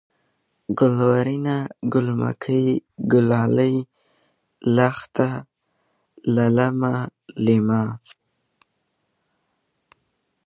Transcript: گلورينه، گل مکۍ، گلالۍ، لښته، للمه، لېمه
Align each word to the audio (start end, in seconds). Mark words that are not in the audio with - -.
گلورينه، 0.79 1.55
گل 1.93 2.07
مکۍ، 2.19 2.65
گلالۍ، 3.11 3.75
لښته، 4.75 5.29
للمه، 6.35 6.93
لېمه 7.43 7.83